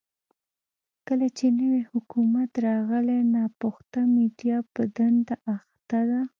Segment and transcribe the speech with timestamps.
[1.07, 6.21] کله چې نوی حکومت راغلی، ناپخته میډيا په دنده اخته ده.